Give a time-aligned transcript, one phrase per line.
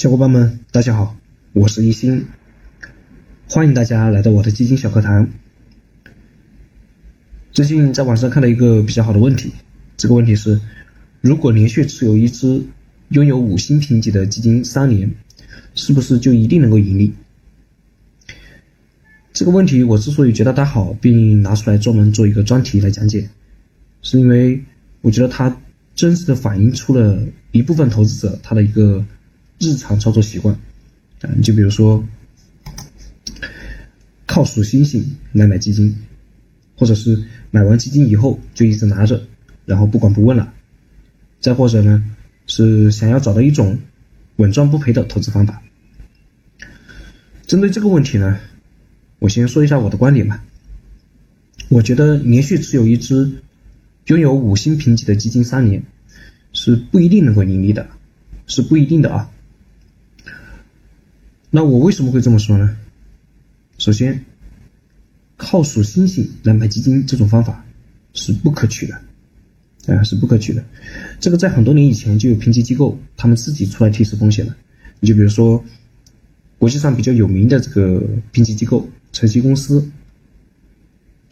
[0.00, 1.14] 小伙伴们，大家好，
[1.52, 2.24] 我是一心，
[3.50, 5.28] 欢迎大家来到我的基金小课堂。
[7.52, 9.52] 最近在网上看到一个比较好的问题，
[9.98, 10.58] 这个问题是：
[11.20, 12.62] 如果连续持有一只
[13.10, 15.14] 拥有五星评级的基金三年，
[15.74, 17.12] 是不是就一定能够盈利？
[19.34, 23.28] 这个问题我之所以觉得它好，并拿出来专门做一个专题来讲解，
[24.00, 24.64] 是因为
[25.02, 25.54] 我觉得它
[25.94, 27.22] 真实的反映出了
[27.52, 29.04] 一部分投资者他的一个
[29.60, 30.52] 日常操作习惯
[31.20, 32.04] 啊，你就比如说
[34.26, 35.96] 靠数星星来买基金，
[36.74, 39.22] 或者是买完基金以后就一直拿着，
[39.66, 40.52] 然后不管不问了，
[41.38, 42.02] 再或者呢
[42.46, 43.78] 是想要找到一种
[44.36, 45.62] 稳赚不赔的投资方法。
[47.46, 48.40] 针对这个问题呢。
[49.20, 50.42] 我先说一下我的观点吧。
[51.68, 53.30] 我觉得连续持有一只
[54.06, 55.82] 拥有五星评级的基金三年
[56.54, 57.86] 是不一定能够盈利的，
[58.46, 59.30] 是不一定的啊。
[61.50, 62.76] 那我为什么会这么说呢？
[63.78, 64.24] 首先，
[65.36, 67.64] 靠数星星来买基金这种方法
[68.12, 68.94] 是不可取的，
[69.94, 70.64] 啊，是不可取的。
[71.18, 74.56] 这个在很多年以前就有评级机构他们自己出来提示风险了。
[75.00, 75.64] 你就比如说
[76.58, 78.88] 国际上比较有名的这个评级机构。
[79.12, 79.90] 晨曦公司，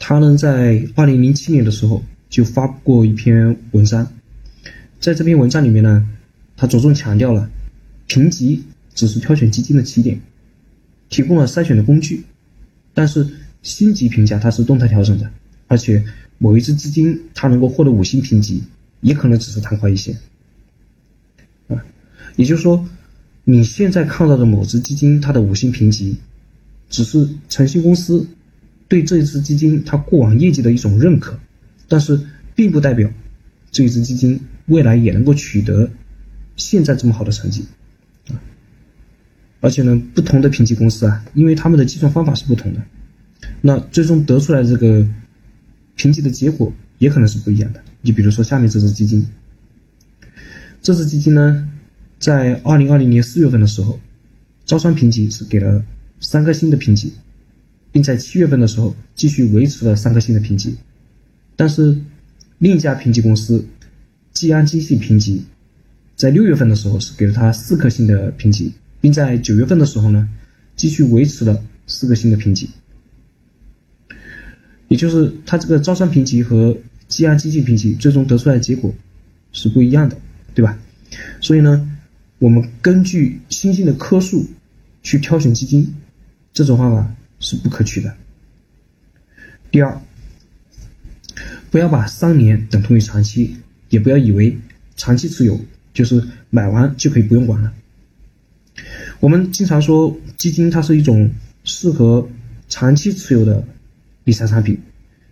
[0.00, 4.12] 他呢在二零零七年的时候就发布过一篇文章，
[4.98, 6.04] 在这篇文章里面呢，
[6.56, 7.48] 他着重强调了
[8.08, 8.64] 评级
[8.98, 10.20] 只是挑选基金的起点，
[11.08, 12.24] 提供了筛选的工具，
[12.94, 13.24] 但是
[13.62, 15.30] 星级评价它是动态调整的，
[15.68, 16.04] 而且
[16.38, 18.64] 某一只基金它能够获得五星评级，
[19.02, 20.18] 也可能只是昙花一现，
[21.68, 21.80] 啊，
[22.34, 22.84] 也就是说，
[23.44, 26.16] 你现在看到的某只基金它的五星评级。
[26.90, 28.26] 只是诚信公司
[28.88, 31.38] 对这一只基金它过往业绩的一种认可，
[31.86, 32.18] 但是
[32.54, 33.12] 并不代表
[33.70, 35.90] 这一只基金未来也能够取得
[36.56, 37.66] 现在这么好的成绩！
[39.60, 42.82] 而且呢，不同的评级公司啊，因为他们的计算方法是不同的，
[43.60, 45.06] 那最终得出来这个
[45.96, 47.82] 评级的结果也可能是不一样的。
[48.00, 49.26] 你比如说下面这只基金，
[50.82, 51.68] 这只基金呢，
[52.18, 53.98] 在二零二零年四月份的时候，
[54.64, 55.84] 招商评级是给了。
[56.20, 57.12] 三颗星的评级，
[57.92, 60.74] 并在七月份的时候继续维持了三颗星的评级，
[61.54, 61.96] 但是
[62.58, 63.64] 另一家评级公司
[64.32, 65.44] 济安金信评级，
[66.16, 70.28] 在六月份的时候是给了他四颗星的评级，并在九月份的时候呢
[70.76, 72.70] 继续维持了四个星的评级，
[74.88, 76.76] 也就是他这个招商评级和
[77.08, 78.94] 济安金评级最终得出来的结果
[79.52, 80.16] 是不一样的，
[80.54, 80.78] 对吧？
[81.40, 81.90] 所以呢，
[82.38, 84.46] 我们根据星星的颗数
[85.02, 85.94] 去挑选基金。
[86.50, 88.12] 这种方法是不可取的。
[89.70, 90.00] 第二，
[91.70, 93.56] 不要把三年等同于长期，
[93.90, 94.58] 也不要以为
[94.96, 95.60] 长期持有
[95.94, 97.72] 就是买完就可以不用管了。
[99.20, 101.30] 我们经常说基金它是一种
[101.64, 102.28] 适合
[102.68, 103.64] 长期持有的
[104.24, 104.78] 理财产品，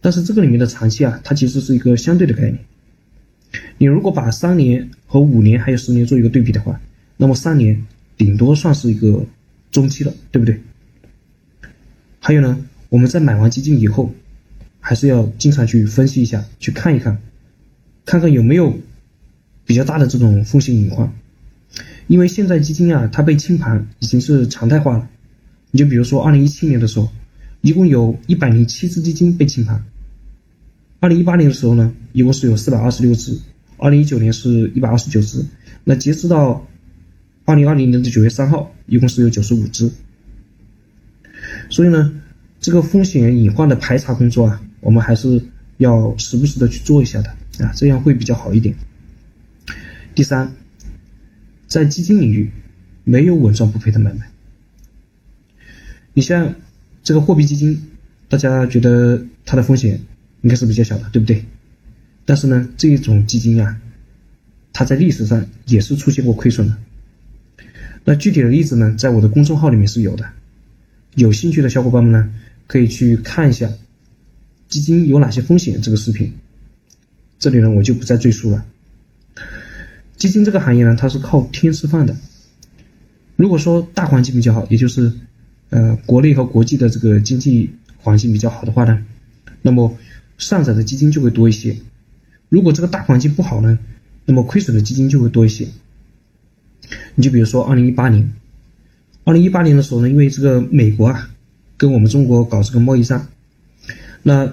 [0.00, 2.58] 但是这个里面的长期啊，它其实是一个相对的概念。
[3.78, 6.80] 你如果把三年和五年还有十年做一个对比的话，
[7.16, 9.24] 那么三年顶多算是一个
[9.70, 10.60] 中期了，对不对？
[12.18, 12.58] 还有呢，
[12.88, 14.12] 我们在买完基金以后，
[14.80, 17.16] 还是要经常去分析一下，去看一看，
[18.04, 18.76] 看看有没有
[19.64, 21.12] 比较大的这种风险隐患。
[22.08, 25.08] 因为现在基金啊，它被清盘已经是常态化了。
[25.70, 27.08] 你就比如说，二零一七年的时候，
[27.60, 29.78] 一共有一百零七只基金被清盘；
[31.00, 33.34] 二零一八年的时候呢，一共是有四百二十六只；
[33.76, 35.44] 二零一九年是一百二十九只。
[35.84, 36.66] 那截止到
[37.44, 39.90] 二零二零年的九月三号，一共是有九十五只。
[41.68, 42.18] 所以呢，
[42.58, 45.42] 这个风险隐患的排查工作啊，我们还是
[45.76, 47.28] 要时不时的去做一下的
[47.62, 48.74] 啊，这样会比较好一点。
[50.14, 50.50] 第三，
[51.68, 52.50] 在基金领域
[53.04, 54.28] 没有稳赚不赔的买卖。
[56.14, 56.54] 你像
[57.04, 57.80] 这个货币基金，
[58.28, 60.00] 大家觉得它的风险
[60.40, 61.44] 应该是比较小的，对不对？
[62.24, 63.80] 但是呢，这一种基金啊，
[64.72, 66.76] 它在历史上也是出现过亏损的。
[68.04, 70.28] 那具体的例子呢，在我的公众号里面是有的。
[71.14, 72.34] 有兴趣的小伙伴们呢，
[72.66, 73.70] 可以去看一下
[74.68, 76.32] 基金有哪些风险这个视频。
[77.38, 78.64] 这里呢，我就不再赘述了。
[80.18, 82.14] 基金这个行业呢，它是靠天吃饭的。
[83.36, 85.10] 如果说大环境比较好，也就是
[85.70, 89.02] 呃国内和国际的这个经济环境比较好的话呢，
[89.62, 89.96] 那么
[90.36, 91.76] 上涨的基金就会多一些。
[92.48, 93.78] 如果这个大环境不好呢，
[94.24, 95.68] 那么亏损的基金就会多一些。
[97.14, 98.28] 你就比如说二零一八年。
[99.24, 101.30] 二零一八年的时候呢，因为这个美国啊，
[101.76, 103.28] 跟我们中国搞这个贸易战，
[104.22, 104.50] 那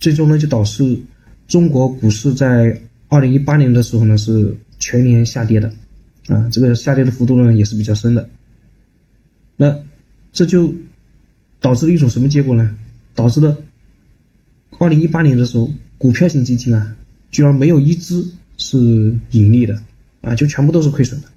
[0.00, 0.98] 最终呢就导致
[1.46, 5.72] 中国股市在二零一八年的时候呢是全年下跌的，
[6.28, 8.28] 啊，这个下跌的幅度呢也是比较深的。
[9.56, 9.78] 那
[10.32, 10.74] 这就
[11.60, 12.76] 导致了一种什么结果呢？
[13.14, 13.56] 导致了
[14.78, 16.96] 二零一八年的时候，股票型基金啊，
[17.30, 18.26] 居然没有一只
[18.56, 18.76] 是
[19.30, 19.80] 盈利的
[20.20, 21.28] 啊，就全部都是亏损的。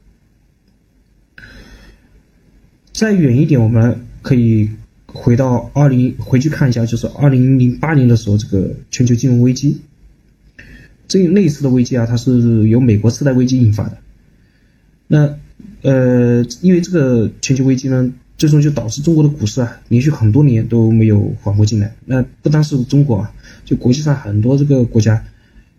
[2.92, 4.72] 再远一点，我们可以
[5.06, 9.80] 回到二零回去看一下，就是二零零八年的时候，这个全球金融危机。
[11.08, 13.98] 这那一次的危机啊，它是由美国次贷危机引发的。
[15.08, 15.38] 那
[15.82, 21.96] 呃，因为这个全球危机呢，最终就导致中国的股市啊，连续很多年都没有缓过劲来。
[22.06, 23.34] 那不单是中国啊，
[23.64, 25.24] 就国际上很多这个国家，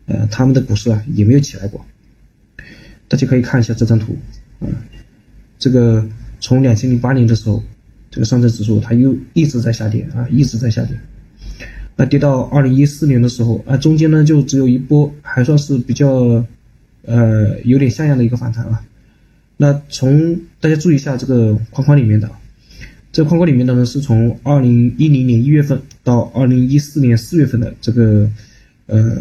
[0.07, 1.85] 呃，他们的股市啊也没有起来过。
[3.07, 4.17] 大家可以看一下这张图
[4.61, 4.67] 啊，
[5.59, 6.09] 这个
[6.41, 7.63] 从两千零八年的时候，
[8.11, 10.99] 这个上证指数它又一直在下跌啊，一直在下跌。
[12.01, 16.45] 那跌到二零一四年的时候啊，中间呢就只有一波还算是比较，
[17.03, 18.85] 呃，有点像样的一个反弹啊。
[19.57, 22.31] 那从大家注意一下这个框框里面的，
[23.11, 28.31] 这框框里面的呢是从二零一零年一月份到二零一四年四月份的这个，
[28.87, 29.17] 呃，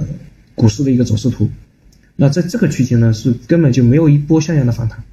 [0.54, 1.50] 股市的一个走势图。
[2.16, 5.04] 那在这个区间呢是根本就没有一波像样的反弹。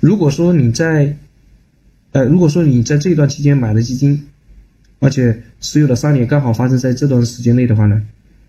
[0.00, 1.14] 如果说你在，
[2.12, 4.28] 呃，如果说你在这一段期间买了基金，
[5.00, 8.04] 而且持有的三年刚好发生在这段时间内的话呢，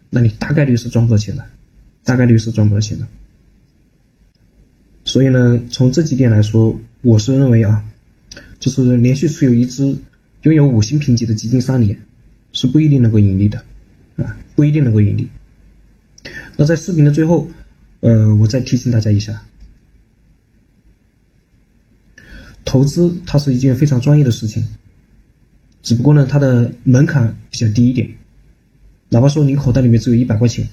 [0.10, 1.46] 那你大概率是赚不到钱的，
[2.04, 3.08] 大概率是赚不到钱的。
[5.06, 7.84] 所以呢，从这几点来说，我是认为啊，
[8.60, 9.84] 就是连续持有一只
[10.42, 12.00] 拥有五星评级的基金三年，
[12.52, 13.64] 是不一定能够盈利的，
[14.18, 15.30] 啊，不一定能够盈利。
[16.58, 17.48] 那在视频的最后，
[18.02, 19.42] 呃，我再提醒大家一下，
[22.66, 24.68] 投资它是一件非常专业的事情。
[25.82, 28.10] 只不过呢，它的门槛比较低一点，
[29.10, 30.68] 哪怕说你口袋里面只有一百块钱，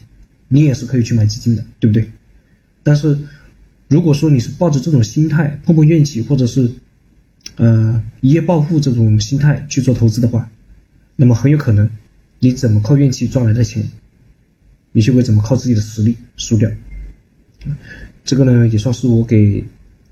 [0.49, 2.11] 你也是可以去买基金的，对不对？
[2.83, 3.19] 但是，
[3.89, 6.71] 如果说你是抱着这种心态碰碰运气，或者是，
[7.57, 10.51] 呃一夜暴富这种心态去做投资的话，
[11.15, 11.89] 那么很有可能，
[12.41, 13.89] 你怎么靠运气赚来的钱，
[14.93, 16.69] 你就会怎么靠自己的实力输掉。
[18.25, 19.65] 这个呢，也算是我给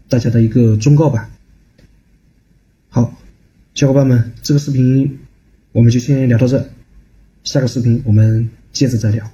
[0.09, 1.29] 大家的一个忠告吧。
[3.75, 5.19] 小伙伴们，这个视频
[5.73, 6.65] 我们就先聊到这，
[7.43, 9.29] 下个视频我们接着再聊。